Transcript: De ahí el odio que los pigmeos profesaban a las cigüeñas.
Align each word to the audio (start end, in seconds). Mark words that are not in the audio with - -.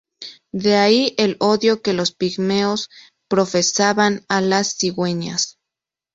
De 0.51 0.77
ahí 0.77 1.13
el 1.19 1.37
odio 1.39 1.83
que 1.83 1.93
los 1.93 2.11
pigmeos 2.11 2.89
profesaban 3.27 4.25
a 4.29 4.41
las 4.41 4.75
cigüeñas. 4.79 5.59